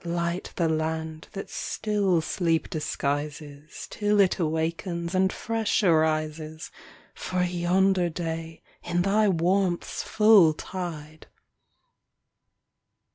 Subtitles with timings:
[0.03, 6.71] Light the land that still sleep disguises Till it awakens and fresh arises
[7.13, 11.27] For yonder day in thy warmth's full tide!